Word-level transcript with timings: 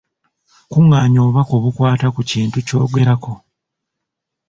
Kungaanya 0.71 1.19
obubaka 1.21 1.51
obukwata 1.59 2.07
ku 2.15 2.21
kintu 2.31 2.57
kyogerako. 2.67 3.33